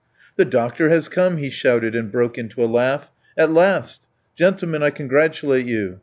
"The 0.35 0.45
doctor 0.45 0.89
has 0.89 1.07
come!" 1.07 1.37
he 1.37 1.51
shouted, 1.51 1.95
and 1.95 2.11
broke 2.11 2.35
into 2.35 2.63
a 2.63 2.65
laugh. 2.65 3.11
"At 3.37 3.51
last! 3.51 4.07
Gentlemen, 4.35 4.81
I 4.81 4.89
congratulate 4.89 5.67
you. 5.67 5.99